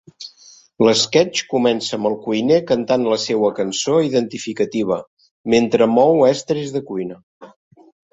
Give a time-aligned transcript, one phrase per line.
[0.85, 4.97] L'esquetx comença amb el cuiner cantant la seua cançó identificativa,
[5.55, 7.21] mentre mou estris de cuina.